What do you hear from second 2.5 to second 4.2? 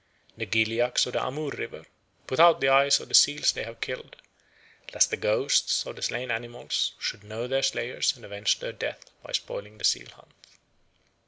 the eyes of the seals they have killed,